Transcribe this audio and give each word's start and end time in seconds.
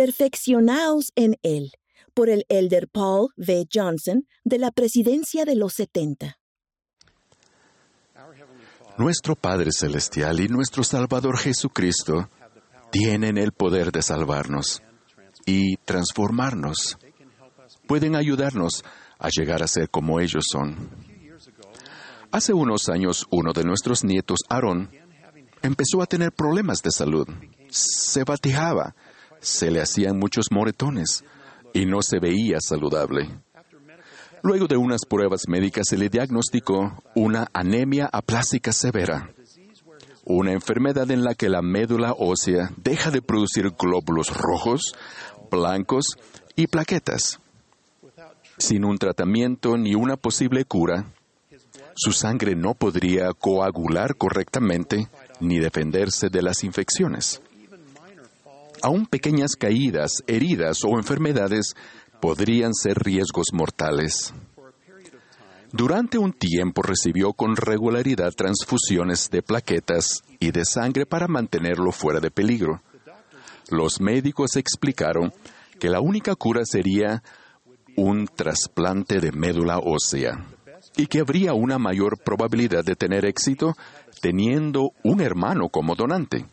Perfeccionaos 0.00 1.12
en 1.14 1.36
él, 1.42 1.72
por 2.14 2.30
el 2.30 2.46
elder 2.48 2.88
Paul 2.88 3.34
V. 3.36 3.66
Johnson 3.70 4.26
de 4.44 4.58
la 4.58 4.70
Presidencia 4.70 5.44
de 5.44 5.56
los 5.56 5.74
70. 5.74 6.38
Nuestro 8.96 9.36
Padre 9.36 9.72
Celestial 9.72 10.40
y 10.40 10.48
nuestro 10.48 10.84
Salvador 10.84 11.36
Jesucristo 11.36 12.30
tienen 12.90 13.36
el 13.36 13.52
poder 13.52 13.92
de 13.92 14.00
salvarnos 14.00 14.82
y 15.44 15.76
transformarnos. 15.84 16.96
Pueden 17.86 18.16
ayudarnos 18.16 18.82
a 19.18 19.28
llegar 19.28 19.62
a 19.62 19.68
ser 19.68 19.90
como 19.90 20.18
ellos 20.18 20.44
son. 20.50 20.78
Hace 22.32 22.54
unos 22.54 22.88
años, 22.88 23.26
uno 23.30 23.52
de 23.52 23.64
nuestros 23.64 24.02
nietos, 24.02 24.38
Aarón, 24.48 24.88
empezó 25.60 26.00
a 26.00 26.06
tener 26.06 26.32
problemas 26.32 26.80
de 26.82 26.90
salud. 26.90 27.28
Se 27.68 28.24
batijaba, 28.24 28.94
se 29.40 29.70
le 29.70 29.80
hacían 29.80 30.18
muchos 30.18 30.46
moretones 30.50 31.24
y 31.72 31.86
no 31.86 32.02
se 32.02 32.18
veía 32.18 32.58
saludable. 32.60 33.40
Luego 34.42 34.66
de 34.66 34.76
unas 34.76 35.04
pruebas 35.06 35.42
médicas 35.48 35.86
se 35.88 35.98
le 35.98 36.08
diagnosticó 36.08 37.02
una 37.14 37.48
anemia 37.52 38.08
aplásica 38.10 38.72
severa, 38.72 39.30
una 40.24 40.52
enfermedad 40.52 41.10
en 41.10 41.24
la 41.24 41.34
que 41.34 41.48
la 41.48 41.60
médula 41.60 42.14
ósea 42.16 42.70
deja 42.76 43.10
de 43.10 43.20
producir 43.20 43.70
glóbulos 43.78 44.34
rojos, 44.34 44.94
blancos 45.50 46.16
y 46.56 46.68
plaquetas. 46.68 47.40
Sin 48.56 48.84
un 48.84 48.98
tratamiento 48.98 49.76
ni 49.76 49.94
una 49.94 50.16
posible 50.16 50.64
cura, 50.64 51.12
su 51.94 52.12
sangre 52.12 52.54
no 52.54 52.74
podría 52.74 53.32
coagular 53.32 54.16
correctamente 54.16 55.08
ni 55.40 55.58
defenderse 55.58 56.28
de 56.30 56.42
las 56.42 56.64
infecciones. 56.64 57.42
Aún 58.82 59.06
pequeñas 59.06 59.56
caídas, 59.56 60.22
heridas 60.26 60.78
o 60.84 60.96
enfermedades 60.96 61.74
podrían 62.20 62.74
ser 62.74 62.98
riesgos 62.98 63.48
mortales. 63.52 64.32
Durante 65.72 66.18
un 66.18 66.32
tiempo 66.32 66.82
recibió 66.82 67.32
con 67.32 67.56
regularidad 67.56 68.32
transfusiones 68.32 69.30
de 69.30 69.42
plaquetas 69.42 70.24
y 70.40 70.50
de 70.50 70.64
sangre 70.64 71.06
para 71.06 71.28
mantenerlo 71.28 71.92
fuera 71.92 72.20
de 72.20 72.30
peligro. 72.30 72.82
Los 73.70 74.00
médicos 74.00 74.56
explicaron 74.56 75.32
que 75.78 75.88
la 75.88 76.00
única 76.00 76.34
cura 76.34 76.62
sería 76.64 77.22
un 77.96 78.26
trasplante 78.26 79.20
de 79.20 79.30
médula 79.30 79.78
ósea 79.78 80.44
y 80.96 81.06
que 81.06 81.20
habría 81.20 81.54
una 81.54 81.78
mayor 81.78 82.18
probabilidad 82.18 82.84
de 82.84 82.96
tener 82.96 83.24
éxito 83.24 83.76
teniendo 84.20 84.90
un 85.04 85.20
hermano 85.20 85.68
como 85.68 85.94
donante. 85.94 86.46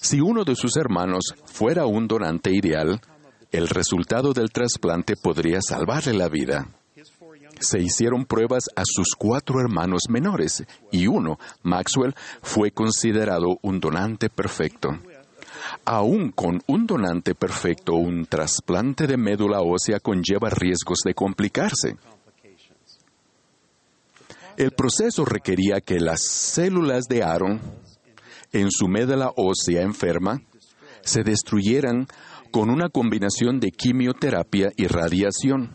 Si 0.00 0.18
uno 0.18 0.44
de 0.44 0.56
sus 0.56 0.76
hermanos 0.76 1.34
fuera 1.44 1.84
un 1.84 2.08
donante 2.08 2.50
ideal, 2.50 3.00
el 3.52 3.68
resultado 3.68 4.32
del 4.32 4.50
trasplante 4.50 5.14
podría 5.14 5.60
salvarle 5.60 6.14
la 6.14 6.28
vida. 6.28 6.68
Se 7.60 7.80
hicieron 7.80 8.24
pruebas 8.24 8.64
a 8.74 8.82
sus 8.86 9.14
cuatro 9.16 9.60
hermanos 9.60 10.04
menores 10.08 10.64
y 10.90 11.06
uno, 11.06 11.38
Maxwell, 11.62 12.14
fue 12.40 12.70
considerado 12.70 13.58
un 13.60 13.78
donante 13.78 14.30
perfecto. 14.30 14.88
Aún 15.84 16.32
con 16.32 16.62
un 16.66 16.86
donante 16.86 17.34
perfecto, 17.34 17.94
un 17.94 18.24
trasplante 18.24 19.06
de 19.06 19.18
médula 19.18 19.60
ósea 19.60 20.00
conlleva 20.00 20.48
riesgos 20.48 21.00
de 21.04 21.12
complicarse. 21.12 21.96
El 24.56 24.72
proceso 24.72 25.26
requería 25.26 25.82
que 25.82 26.00
las 26.00 26.22
células 26.22 27.04
de 27.04 27.22
Aaron 27.22 27.60
en 28.52 28.70
su 28.70 28.88
médula 28.88 29.32
ósea 29.36 29.82
enferma 29.82 30.42
se 31.02 31.22
destruyeran 31.22 32.06
con 32.50 32.70
una 32.70 32.88
combinación 32.88 33.60
de 33.60 33.70
quimioterapia 33.70 34.72
y 34.76 34.86
radiación 34.86 35.70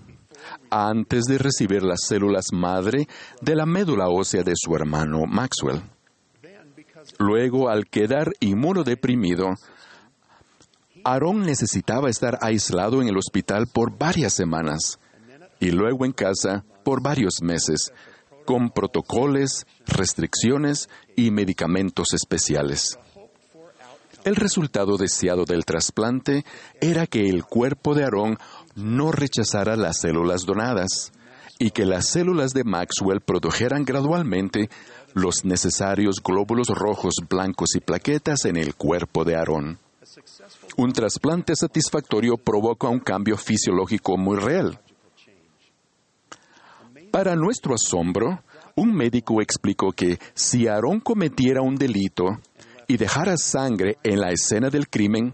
antes 0.70 1.24
de 1.26 1.38
recibir 1.38 1.84
las 1.84 2.00
células 2.08 2.46
madre 2.52 3.08
de 3.42 3.56
la 3.56 3.66
médula 3.66 4.10
ósea 4.10 4.44
de 4.44 4.54
su 4.56 4.76
hermano 4.76 5.22
Maxwell. 5.28 5.82
Luego, 7.20 7.70
al 7.70 7.86
quedar 7.86 8.32
inmunodeprimido, 8.40 9.54
Aaron 11.04 11.42
necesitaba 11.42 12.10
estar 12.10 12.40
aislado 12.42 13.02
en 13.02 13.08
el 13.08 13.18
hospital 13.18 13.68
por 13.72 13.98
varias 13.98 14.34
semanas 14.34 15.00
y 15.60 15.72
luego 15.72 16.06
en 16.06 16.12
casa 16.12 16.66
por 16.84 17.02
varios 17.02 17.42
meses, 17.42 17.94
con 18.46 18.70
protocolos, 18.70 19.66
restricciones 19.86 20.90
y 21.16 21.32
medicamentos 21.32 22.14
especiales. 22.14 22.98
El 24.24 24.36
resultado 24.36 24.98
deseado 24.98 25.46
del 25.46 25.66
trasplante 25.66 26.46
era 26.82 27.06
que 27.06 27.30
el 27.30 27.44
cuerpo 27.44 27.94
de 27.94 28.06
Aarón 28.06 28.40
no 28.76 29.12
rechazara 29.12 29.76
las 29.76 30.00
células 30.00 30.46
donadas 30.46 31.12
y 31.60 31.70
que 31.70 31.86
las 31.86 32.08
células 32.08 32.52
de 32.52 32.64
Maxwell 32.64 33.22
produjeran 33.22 33.86
gradualmente 33.86 34.70
los 35.14 35.46
necesarios 35.46 36.22
glóbulos 36.24 36.70
rojos, 36.70 37.14
blancos 37.30 37.76
y 37.76 37.80
plaquetas 37.80 38.46
en 38.46 38.58
el 38.58 38.76
cuerpo 38.76 39.24
de 39.24 39.36
Aarón. 39.36 39.80
Un 40.78 40.92
trasplante 40.92 41.56
satisfactorio 41.56 42.38
provoca 42.38 42.90
un 42.90 43.00
cambio 43.00 43.38
fisiológico 43.38 44.18
muy 44.18 44.38
real. 44.38 44.80
Para 47.16 47.38
nuestro 47.38 47.76
asombro, 47.76 48.44
un 48.76 48.94
médico 48.94 49.42
explicó 49.42 49.94
que 49.94 50.20
si 50.34 50.68
Aarón 50.68 51.00
cometiera 51.00 51.62
un 51.62 51.78
delito 51.78 52.26
y 52.90 52.98
dejara 52.98 53.38
sangre 53.38 53.98
en 54.04 54.20
la 54.20 54.32
escena 54.34 54.70
del 54.70 54.90
crimen, 54.90 55.34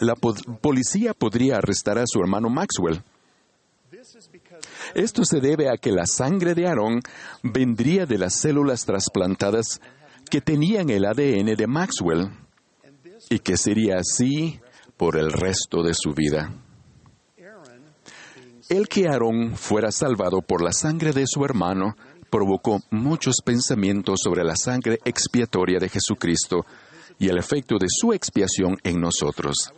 la 0.00 0.14
policía 0.14 1.12
podría 1.12 1.58
arrestar 1.58 1.98
a 1.98 2.04
su 2.06 2.20
hermano 2.20 2.48
Maxwell. 2.48 3.02
Esto 4.94 5.26
se 5.26 5.40
debe 5.40 5.68
a 5.68 5.76
que 5.76 5.92
la 5.92 6.06
sangre 6.06 6.54
de 6.54 6.68
Aarón 6.68 7.02
vendría 7.42 8.06
de 8.06 8.16
las 8.16 8.36
células 8.36 8.86
trasplantadas 8.86 9.82
que 10.30 10.40
tenían 10.40 10.88
el 10.88 11.04
ADN 11.04 11.54
de 11.54 11.66
Maxwell 11.66 12.30
y 13.28 13.40
que 13.40 13.58
sería 13.58 13.96
así 13.98 14.58
por 14.96 15.18
el 15.18 15.30
resto 15.32 15.82
de 15.82 15.92
su 15.92 16.14
vida. 16.14 16.63
El 18.68 18.88
que 18.88 19.08
Aarón 19.08 19.56
fuera 19.56 19.92
salvado 19.92 20.40
por 20.40 20.62
la 20.62 20.72
sangre 20.72 21.12
de 21.12 21.26
su 21.26 21.44
hermano 21.44 21.96
provocó 22.30 22.80
muchos 22.90 23.36
pensamientos 23.44 24.20
sobre 24.22 24.42
la 24.42 24.56
sangre 24.56 24.98
expiatoria 25.04 25.78
de 25.78 25.90
Jesucristo 25.90 26.64
y 27.18 27.28
el 27.28 27.38
efecto 27.38 27.76
de 27.78 27.88
su 27.88 28.14
expiación 28.14 28.78
en 28.82 29.00
nosotros. 29.00 29.72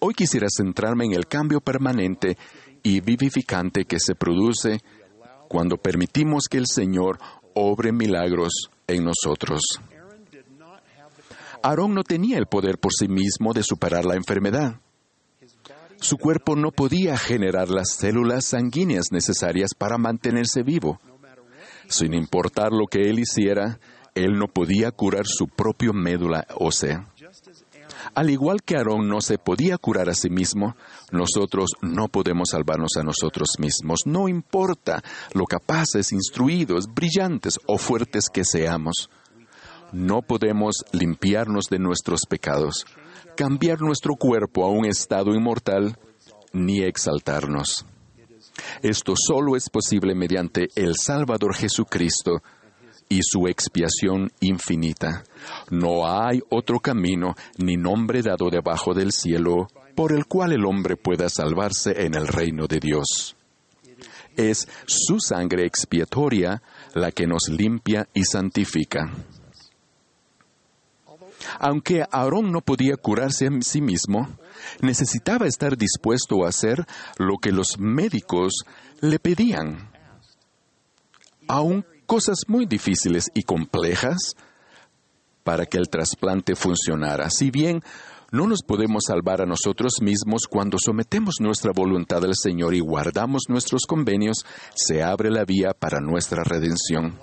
Hoy 0.00 0.14
quisiera 0.14 0.48
centrarme 0.50 1.04
en 1.04 1.12
el 1.12 1.26
cambio 1.26 1.60
permanente 1.60 2.36
y 2.82 3.00
vivificante 3.00 3.84
que 3.84 4.00
se 4.00 4.16
produce 4.16 4.80
cuando 5.48 5.76
permitimos 5.76 6.48
que 6.50 6.58
el 6.58 6.66
Señor 6.66 7.18
obre 7.54 7.92
milagros 7.92 8.68
en 8.88 9.04
nosotros. 9.04 9.60
Aarón 11.62 11.94
no 11.94 12.02
tenía 12.02 12.36
el 12.36 12.46
poder 12.46 12.78
por 12.78 12.92
sí 12.92 13.06
mismo 13.06 13.54
de 13.54 13.62
superar 13.62 14.04
la 14.04 14.16
enfermedad. 14.16 14.80
Su 16.00 16.18
cuerpo 16.18 16.56
no 16.56 16.70
podía 16.70 17.16
generar 17.16 17.70
las 17.70 17.92
células 17.92 18.44
sanguíneas 18.44 19.06
necesarias 19.10 19.74
para 19.76 19.98
mantenerse 19.98 20.62
vivo. 20.62 21.00
Sin 21.88 22.14
importar 22.14 22.72
lo 22.72 22.86
que 22.86 23.10
él 23.10 23.18
hiciera, 23.18 23.78
él 24.14 24.38
no 24.38 24.46
podía 24.46 24.90
curar 24.90 25.26
su 25.26 25.48
propio 25.48 25.92
médula 25.92 26.46
ósea. 26.56 27.06
Al 28.14 28.30
igual 28.30 28.62
que 28.62 28.76
Aarón 28.76 29.08
no 29.08 29.20
se 29.20 29.38
podía 29.38 29.78
curar 29.78 30.08
a 30.08 30.14
sí 30.14 30.28
mismo, 30.28 30.76
nosotros 31.10 31.70
no 31.80 32.08
podemos 32.08 32.50
salvarnos 32.50 32.96
a 32.98 33.02
nosotros 33.02 33.50
mismos, 33.58 34.00
no 34.04 34.28
importa 34.28 35.02
lo 35.32 35.46
capaces, 35.46 36.12
instruidos, 36.12 36.86
brillantes 36.92 37.58
o 37.66 37.78
fuertes 37.78 38.28
que 38.32 38.44
seamos. 38.44 39.10
No 39.92 40.22
podemos 40.22 40.84
limpiarnos 40.92 41.66
de 41.70 41.78
nuestros 41.78 42.26
pecados, 42.28 42.84
cambiar 43.36 43.80
nuestro 43.80 44.14
cuerpo 44.16 44.64
a 44.64 44.70
un 44.70 44.86
estado 44.86 45.34
inmortal, 45.34 45.98
ni 46.52 46.82
exaltarnos. 46.82 47.84
Esto 48.82 49.14
solo 49.16 49.56
es 49.56 49.68
posible 49.68 50.14
mediante 50.14 50.68
el 50.76 50.94
Salvador 50.96 51.54
Jesucristo 51.54 52.42
y 53.08 53.20
su 53.22 53.46
expiación 53.48 54.30
infinita. 54.40 55.24
No 55.70 56.06
hay 56.06 56.40
otro 56.50 56.80
camino 56.80 57.34
ni 57.58 57.76
nombre 57.76 58.22
dado 58.22 58.50
debajo 58.50 58.94
del 58.94 59.12
cielo 59.12 59.68
por 59.94 60.12
el 60.12 60.26
cual 60.26 60.52
el 60.52 60.64
hombre 60.64 60.96
pueda 60.96 61.28
salvarse 61.28 62.04
en 62.04 62.14
el 62.14 62.26
reino 62.26 62.66
de 62.66 62.80
Dios. 62.80 63.36
Es 64.36 64.66
su 64.86 65.20
sangre 65.20 65.64
expiatoria 65.64 66.60
la 66.94 67.12
que 67.12 67.26
nos 67.26 67.48
limpia 67.48 68.08
y 68.12 68.24
santifica. 68.24 69.12
Aunque 71.58 72.04
Aarón 72.10 72.52
no 72.52 72.60
podía 72.60 72.96
curarse 72.96 73.46
a 73.46 73.50
sí 73.62 73.80
mismo, 73.80 74.28
necesitaba 74.80 75.46
estar 75.46 75.76
dispuesto 75.76 76.44
a 76.44 76.48
hacer 76.48 76.86
lo 77.18 77.38
que 77.38 77.52
los 77.52 77.78
médicos 77.78 78.64
le 79.00 79.18
pedían. 79.18 79.90
Aún 81.48 81.84
cosas 82.06 82.38
muy 82.48 82.66
difíciles 82.66 83.30
y 83.34 83.42
complejas 83.42 84.34
para 85.42 85.66
que 85.66 85.78
el 85.78 85.88
trasplante 85.88 86.54
funcionara. 86.54 87.30
Si 87.30 87.50
bien 87.50 87.82
No 88.34 88.48
nos 88.48 88.62
podemos 88.66 89.04
salvar 89.06 89.42
a 89.42 89.46
nosotros 89.46 90.02
mismos 90.02 90.48
cuando 90.50 90.76
sometemos 90.84 91.36
nuestra 91.38 91.70
voluntad 91.72 92.24
al 92.24 92.34
Señor 92.34 92.74
y 92.74 92.80
guardamos 92.80 93.44
nuestros 93.48 93.82
convenios, 93.86 94.44
se 94.74 95.04
abre 95.04 95.30
la 95.30 95.44
vía 95.44 95.72
para 95.72 96.00
nuestra 96.00 96.42
redención. 96.42 97.16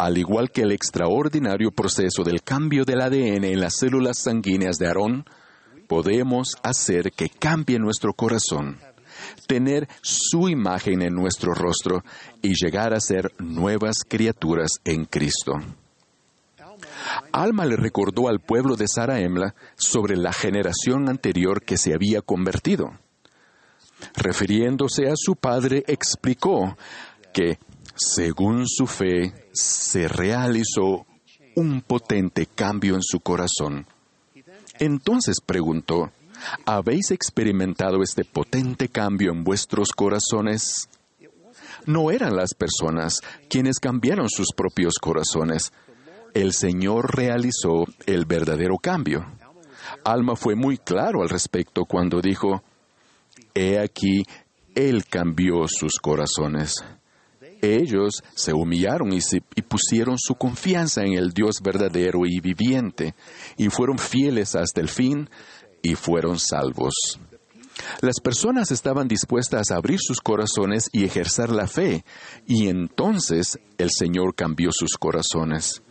Al 0.00 0.16
igual 0.16 0.50
que 0.50 0.62
el 0.62 0.72
extraordinario 0.72 1.72
proceso 1.72 2.24
del 2.24 2.42
cambio 2.42 2.86
del 2.86 3.02
ADN 3.02 3.44
en 3.44 3.60
las 3.60 3.74
células 3.76 4.18
sanguíneas 4.18 4.78
de 4.78 4.86
Aarón, 4.86 5.26
podemos 5.86 6.56
hacer 6.62 7.12
que 7.12 7.28
cambie 7.28 7.78
nuestro 7.78 8.14
corazón, 8.14 8.78
tener 9.46 9.86
su 10.00 10.48
imagen 10.48 11.02
en 11.02 11.12
nuestro 11.12 11.52
rostro 11.52 12.02
y 12.40 12.54
llegar 12.54 12.94
a 12.94 13.00
ser 13.00 13.30
nuevas 13.38 13.96
criaturas 14.08 14.70
en 14.86 15.04
Cristo. 15.04 15.52
Alma 17.30 17.66
le 17.66 17.76
recordó 17.76 18.30
al 18.30 18.40
pueblo 18.40 18.76
de 18.76 18.88
Saraemla 18.88 19.54
sobre 19.76 20.16
la 20.16 20.32
generación 20.32 21.10
anterior 21.10 21.60
que 21.62 21.76
se 21.76 21.92
había 21.92 22.22
convertido. 22.22 22.98
Refiriéndose 24.14 25.10
a 25.10 25.14
su 25.14 25.36
padre, 25.36 25.84
explicó 25.88 26.74
que, 27.34 27.58
según 28.00 28.66
su 28.66 28.86
fe, 28.86 29.34
se 29.52 30.08
realizó 30.08 31.04
un 31.54 31.82
potente 31.82 32.46
cambio 32.46 32.94
en 32.94 33.02
su 33.02 33.20
corazón. 33.20 33.86
Entonces 34.78 35.36
preguntó, 35.44 36.10
¿habéis 36.64 37.10
experimentado 37.10 38.02
este 38.02 38.24
potente 38.24 38.88
cambio 38.88 39.32
en 39.32 39.44
vuestros 39.44 39.90
corazones? 39.90 40.88
No 41.84 42.10
eran 42.10 42.36
las 42.36 42.54
personas 42.54 43.20
quienes 43.50 43.78
cambiaron 43.78 44.30
sus 44.30 44.48
propios 44.56 44.94
corazones, 44.98 45.70
el 46.32 46.54
Señor 46.54 47.14
realizó 47.14 47.84
el 48.06 48.24
verdadero 48.24 48.76
cambio. 48.78 49.26
Alma 50.04 50.36
fue 50.36 50.54
muy 50.54 50.78
claro 50.78 51.20
al 51.20 51.28
respecto 51.28 51.84
cuando 51.84 52.22
dijo, 52.22 52.62
He 53.54 53.78
aquí, 53.78 54.24
Él 54.74 55.04
cambió 55.06 55.66
sus 55.68 55.98
corazones. 56.00 56.74
Ellos 57.62 58.22
se 58.34 58.52
humillaron 58.52 59.12
y, 59.12 59.20
pusieron 59.62 60.16
su 60.18 60.34
confianza 60.34 61.02
en 61.02 61.14
el 61.14 61.30
Dios 61.32 61.56
verdadero 61.62 62.20
y 62.26 62.40
viviente, 62.40 63.14
y 63.56 63.68
fueron 63.68 63.98
fieles 63.98 64.54
hasta 64.54 64.80
el 64.80 64.88
fin, 64.88 65.28
y 65.82 65.94
fueron 65.94 66.38
salvos. 66.38 66.94
Las 68.00 68.20
personas 68.20 68.70
estaban 68.70 69.08
dispuestas 69.08 69.70
a 69.70 69.76
abrir 69.76 69.98
sus 70.00 70.20
corazones 70.20 70.88
y 70.92 71.04
ejercer 71.04 71.50
la 71.50 71.66
fe, 71.66 72.04
y 72.46 72.68
entonces 72.68 73.58
el 73.78 73.90
Señor 73.90 74.34
cambió 74.34 74.70
sus 74.72 74.92
corazones 74.98 75.82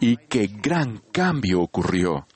y 0.00 0.16
qué 0.16 0.48
gran 0.62 1.02
cambio 1.12 1.60
ocurrió. 1.60 2.26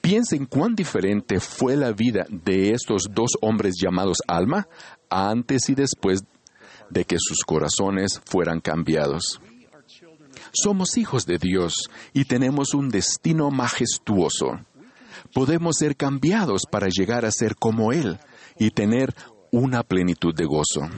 Piensen 0.00 0.46
cuán 0.46 0.74
diferente 0.74 1.40
fue 1.40 1.76
la 1.76 1.92
vida 1.92 2.26
de 2.28 2.70
estos 2.70 3.04
dos 3.10 3.30
hombres 3.40 3.74
llamados 3.82 4.18
alma 4.28 4.68
antes 5.08 5.68
y 5.68 5.74
después 5.74 6.24
de 6.92 7.04
que 7.04 7.16
sus 7.18 7.44
corazones 7.44 8.20
fueran 8.24 8.60
cambiados. 8.60 9.40
Somos 10.52 10.96
hijos 10.98 11.26
de 11.26 11.38
Dios 11.38 11.88
y 12.12 12.24
tenemos 12.24 12.74
un 12.74 12.88
destino 12.88 13.50
majestuoso. 13.50 14.60
Podemos 15.32 15.76
ser 15.78 15.96
cambiados 15.96 16.62
para 16.70 16.88
llegar 16.88 17.24
a 17.24 17.30
ser 17.30 17.56
como 17.56 17.92
Él 17.92 18.18
y 18.58 18.70
tener 18.70 19.14
una 19.50 19.82
plenitud 19.82 20.34
de 20.34 20.44
gozo. 20.44 20.88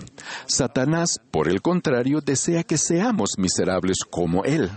Satanás, 0.46 1.20
por 1.30 1.48
el 1.48 1.60
contrario, 1.60 2.20
desea 2.20 2.62
que 2.62 2.78
seamos 2.78 3.30
miserables 3.38 3.98
como 4.08 4.44
Él. 4.44 4.70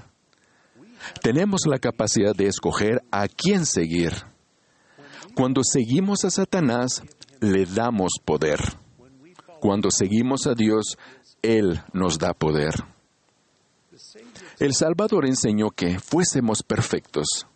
Tenemos 1.21 1.61
la 1.67 1.79
capacidad 1.79 2.35
de 2.35 2.47
escoger 2.47 3.01
a 3.11 3.27
quién 3.27 3.65
seguir. 3.65 4.13
Cuando 5.35 5.61
seguimos 5.63 6.25
a 6.25 6.31
Satanás, 6.31 7.03
le 7.39 7.65
damos 7.65 8.13
poder. 8.23 8.59
Cuando 9.59 9.89
seguimos 9.91 10.47
a 10.47 10.53
Dios, 10.53 10.97
Él 11.41 11.81
nos 11.93 12.17
da 12.17 12.33
poder. 12.33 12.73
El 14.59 14.73
Salvador 14.73 15.25
enseñó 15.25 15.69
que 15.71 15.99
fuésemos 15.99 16.63
perfectos. 16.63 17.47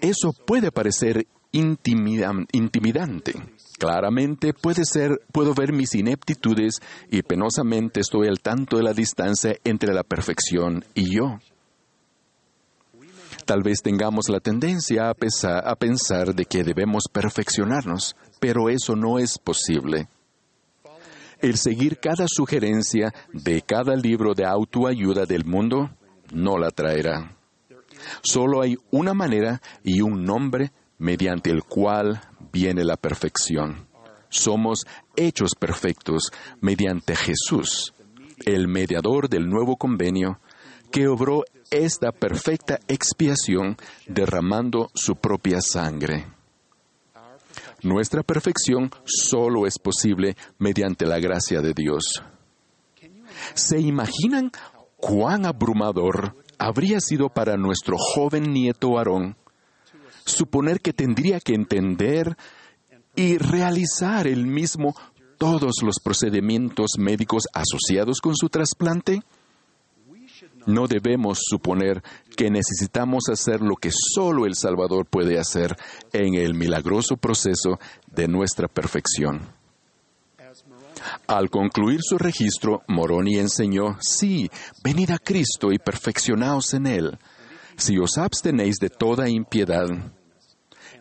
Eso 0.00 0.32
puede 0.32 0.70
parecer 0.70 1.26
intimidante. 1.52 3.34
Claramente 3.78 4.52
puede 4.52 4.84
ser, 4.84 5.20
puedo 5.32 5.54
ver 5.54 5.72
mis 5.72 5.94
ineptitudes 5.94 6.80
y 7.10 7.22
penosamente 7.22 8.00
estoy 8.00 8.28
al 8.28 8.40
tanto 8.40 8.76
de 8.76 8.82
la 8.82 8.92
distancia 8.92 9.56
entre 9.64 9.94
la 9.94 10.02
perfección 10.02 10.84
y 10.94 11.14
yo. 11.14 11.38
Tal 13.44 13.62
vez 13.62 13.80
tengamos 13.82 14.28
la 14.28 14.40
tendencia 14.40 15.08
a, 15.08 15.12
a 15.12 15.76
pensar 15.76 16.34
de 16.34 16.44
que 16.44 16.64
debemos 16.64 17.04
perfeccionarnos, 17.10 18.14
pero 18.40 18.68
eso 18.68 18.94
no 18.94 19.18
es 19.18 19.38
posible. 19.38 20.08
El 21.40 21.56
seguir 21.56 21.98
cada 21.98 22.26
sugerencia 22.26 23.12
de 23.32 23.62
cada 23.62 23.94
libro 23.94 24.34
de 24.34 24.44
autoayuda 24.44 25.24
del 25.24 25.44
mundo 25.44 25.90
no 26.32 26.58
la 26.58 26.70
traerá. 26.70 27.36
Solo 28.22 28.60
hay 28.60 28.76
una 28.90 29.14
manera 29.14 29.60
y 29.84 30.00
un 30.00 30.24
nombre 30.24 30.72
mediante 30.98 31.50
el 31.50 31.62
cual 31.62 32.20
viene 32.52 32.84
la 32.84 32.96
perfección. 32.96 33.86
Somos 34.28 34.84
hechos 35.16 35.52
perfectos 35.58 36.30
mediante 36.60 37.14
Jesús, 37.16 37.94
el 38.44 38.68
mediador 38.68 39.28
del 39.28 39.48
nuevo 39.48 39.76
convenio, 39.76 40.40
que 40.90 41.06
obró 41.06 41.44
esta 41.70 42.12
perfecta 42.12 42.78
expiación 42.88 43.76
derramando 44.06 44.90
su 44.94 45.16
propia 45.16 45.60
sangre. 45.60 46.26
Nuestra 47.82 48.22
perfección 48.22 48.90
solo 49.04 49.66
es 49.66 49.78
posible 49.78 50.36
mediante 50.58 51.06
la 51.06 51.18
gracia 51.18 51.60
de 51.60 51.72
Dios. 51.74 52.22
¿Se 53.54 53.78
imaginan 53.80 54.50
cuán 54.96 55.46
abrumador 55.46 56.36
habría 56.58 57.00
sido 57.00 57.28
para 57.28 57.56
nuestro 57.56 57.96
joven 57.96 58.52
nieto 58.52 58.98
Aarón 58.98 59.36
suponer 60.24 60.80
que 60.80 60.92
tendría 60.92 61.40
que 61.40 61.54
entender 61.54 62.36
y 63.14 63.38
realizar 63.38 64.26
él 64.26 64.46
mismo 64.46 64.94
todos 65.38 65.76
los 65.82 66.00
procedimientos 66.02 66.92
médicos 66.98 67.44
asociados 67.52 68.20
con 68.20 68.36
su 68.36 68.48
trasplante? 68.48 69.22
No 70.68 70.86
debemos 70.86 71.38
suponer 71.48 72.02
que 72.36 72.50
necesitamos 72.50 73.30
hacer 73.32 73.62
lo 73.62 73.76
que 73.76 73.90
solo 73.90 74.44
el 74.44 74.54
Salvador 74.54 75.06
puede 75.06 75.38
hacer 75.38 75.74
en 76.12 76.34
el 76.34 76.52
milagroso 76.52 77.16
proceso 77.16 77.78
de 78.06 78.28
nuestra 78.28 78.68
perfección. 78.68 79.48
Al 81.26 81.48
concluir 81.48 82.00
su 82.02 82.18
registro, 82.18 82.82
Moroni 82.86 83.38
enseñó, 83.38 83.96
sí, 84.02 84.50
venid 84.84 85.10
a 85.10 85.18
Cristo 85.18 85.72
y 85.72 85.78
perfeccionaos 85.78 86.74
en 86.74 86.86
Él. 86.86 87.18
Si 87.78 87.96
os 87.96 88.18
abstenéis 88.18 88.76
de 88.76 88.90
toda 88.90 89.30
impiedad 89.30 89.88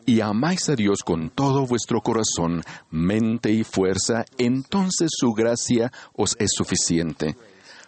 y 0.06 0.22
amáis 0.22 0.70
a 0.70 0.78
Dios 0.78 1.00
con 1.04 1.30
todo 1.30 1.68
vuestro 1.68 2.00
corazón, 2.00 2.64
mente 2.90 3.52
y 3.52 3.66
fuerza, 3.66 4.24
entonces 4.38 5.10
su 5.12 5.34
gracia 5.34 5.92
os 6.14 6.38
es 6.40 6.52
suficiente 6.56 7.36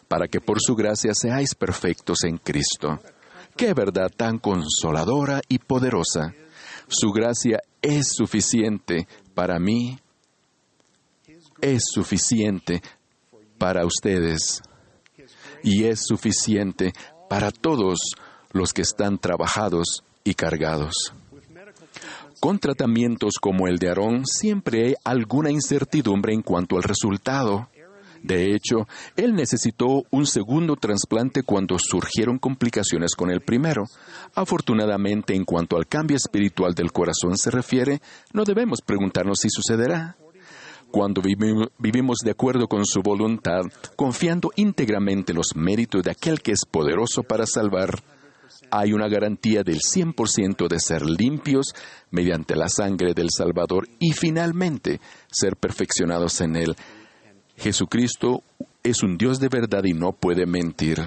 para 0.09 0.27
que 0.27 0.41
por 0.41 0.57
su 0.59 0.75
gracia 0.75 1.13
seáis 1.13 1.55
perfectos 1.55 2.25
en 2.25 2.37
Cristo. 2.37 2.99
Qué 3.55 3.73
verdad 3.73 4.11
tan 4.15 4.39
consoladora 4.39 5.39
y 5.47 5.59
poderosa. 5.59 6.33
Su 6.89 7.11
gracia 7.11 7.59
es 7.81 8.09
suficiente 8.13 9.07
para 9.33 9.59
mí, 9.59 9.97
es 11.61 11.83
suficiente 11.93 12.81
para 13.57 13.85
ustedes 13.85 14.61
y 15.63 15.85
es 15.85 16.01
suficiente 16.05 16.91
para 17.29 17.51
todos 17.51 17.99
los 18.51 18.73
que 18.73 18.81
están 18.81 19.19
trabajados 19.19 20.03
y 20.23 20.33
cargados. 20.33 21.13
Con 22.39 22.57
tratamientos 22.57 23.33
como 23.39 23.67
el 23.67 23.77
de 23.77 23.89
Aarón 23.89 24.25
siempre 24.25 24.87
hay 24.87 24.95
alguna 25.03 25.51
incertidumbre 25.51 26.33
en 26.33 26.41
cuanto 26.41 26.77
al 26.77 26.83
resultado. 26.83 27.67
De 28.23 28.53
hecho, 28.53 28.87
él 29.15 29.33
necesitó 29.33 30.03
un 30.11 30.25
segundo 30.25 30.75
trasplante 30.75 31.43
cuando 31.43 31.77
surgieron 31.79 32.37
complicaciones 32.37 33.15
con 33.15 33.31
el 33.31 33.41
primero. 33.41 33.83
Afortunadamente, 34.35 35.35
en 35.35 35.45
cuanto 35.45 35.77
al 35.77 35.87
cambio 35.87 36.17
espiritual 36.17 36.73
del 36.73 36.91
corazón 36.91 37.37
se 37.37 37.51
refiere, 37.51 38.01
no 38.33 38.43
debemos 38.43 38.81
preguntarnos 38.81 39.39
si 39.39 39.49
sucederá. 39.49 40.17
Cuando 40.91 41.21
vivimos 41.21 42.17
de 42.23 42.31
acuerdo 42.31 42.67
con 42.67 42.83
su 42.83 43.01
voluntad, 43.01 43.61
confiando 43.95 44.51
íntegramente 44.55 45.31
en 45.31 45.37
los 45.37 45.55
méritos 45.55 46.01
de 46.01 46.11
aquel 46.11 46.41
que 46.41 46.51
es 46.51 46.65
poderoso 46.69 47.21
para 47.21 47.45
salvar, 47.45 48.01
hay 48.71 48.93
una 48.93 49.07
garantía 49.07 49.63
del 49.63 49.79
100% 49.79 50.67
de 50.67 50.79
ser 50.79 51.05
limpios 51.05 51.73
mediante 52.09 52.55
la 52.55 52.69
sangre 52.69 53.13
del 53.13 53.29
Salvador 53.29 53.87
y 53.99 54.13
finalmente 54.13 54.99
ser 55.31 55.55
perfeccionados 55.57 56.41
en 56.41 56.55
Él 56.55 56.75
Jesucristo 57.59 58.41
es 58.83 59.03
un 59.03 59.17
Dios 59.17 59.39
de 59.39 59.49
verdad 59.49 59.83
y 59.83 59.93
no 59.93 60.13
puede 60.13 60.45
mentir. 60.45 61.01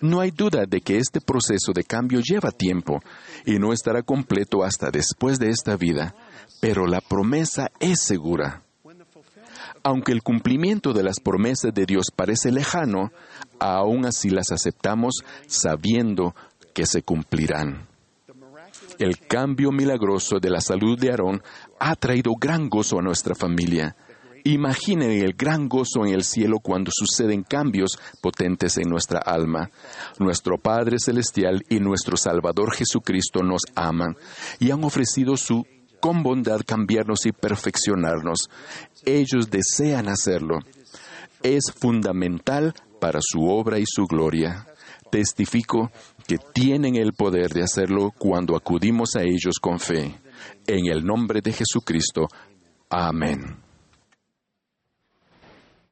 No 0.00 0.20
hay 0.20 0.32
duda 0.32 0.64
de 0.66 0.80
que 0.80 0.98
este 0.98 1.20
proceso 1.20 1.72
de 1.72 1.84
cambio 1.84 2.20
lleva 2.20 2.50
tiempo 2.50 3.00
y 3.46 3.58
no 3.60 3.72
estará 3.72 4.02
completo 4.02 4.64
hasta 4.64 4.90
después 4.90 5.38
de 5.38 5.50
esta 5.50 5.76
vida, 5.76 6.14
pero 6.60 6.86
la 6.86 7.00
promesa 7.00 7.70
es 7.78 8.02
segura. 8.02 8.62
Aunque 9.84 10.12
el 10.12 10.22
cumplimiento 10.22 10.92
de 10.92 11.04
las 11.04 11.20
promesas 11.20 11.72
de 11.72 11.86
Dios 11.86 12.06
parece 12.14 12.50
lejano, 12.50 13.12
aún 13.60 14.04
así 14.04 14.28
las 14.28 14.50
aceptamos 14.50 15.22
sabiendo 15.46 16.34
que 16.74 16.86
se 16.86 17.02
cumplirán. 17.02 17.86
El 18.98 19.18
cambio 19.18 19.70
milagroso 19.70 20.38
de 20.40 20.50
la 20.50 20.60
salud 20.60 20.98
de 20.98 21.10
Aarón 21.10 21.42
ha 21.78 21.94
traído 21.94 22.32
gran 22.40 22.68
gozo 22.68 22.98
a 22.98 23.02
nuestra 23.02 23.34
familia. 23.34 23.96
Imaginen 24.44 25.10
el 25.10 25.34
gran 25.34 25.68
gozo 25.68 26.04
en 26.04 26.14
el 26.14 26.24
cielo 26.24 26.58
cuando 26.58 26.90
suceden 26.92 27.44
cambios 27.44 27.98
potentes 28.20 28.76
en 28.76 28.88
nuestra 28.88 29.20
alma. 29.20 29.70
Nuestro 30.18 30.58
Padre 30.58 30.96
Celestial 30.98 31.64
y 31.68 31.78
nuestro 31.78 32.16
Salvador 32.16 32.74
Jesucristo 32.74 33.42
nos 33.42 33.62
aman 33.76 34.16
y 34.58 34.72
han 34.72 34.82
ofrecido 34.82 35.36
su 35.36 35.64
con 36.00 36.24
bondad 36.24 36.62
cambiarnos 36.66 37.26
y 37.26 37.32
perfeccionarnos. 37.32 38.50
Ellos 39.04 39.48
desean 39.50 40.08
hacerlo. 40.08 40.58
Es 41.44 41.72
fundamental 41.72 42.74
para 43.00 43.20
su 43.22 43.44
obra 43.44 43.78
y 43.78 43.84
su 43.86 44.06
gloria. 44.06 44.66
Testifico 45.12 45.92
que 46.26 46.38
tienen 46.52 46.96
el 46.96 47.12
poder 47.12 47.50
de 47.50 47.62
hacerlo 47.62 48.10
cuando 48.18 48.56
acudimos 48.56 49.14
a 49.14 49.22
ellos 49.22 49.60
con 49.60 49.78
fe. 49.78 50.18
En 50.66 50.86
el 50.86 51.04
nombre 51.04 51.40
de 51.40 51.52
Jesucristo. 51.52 52.26
Amén. 52.90 53.61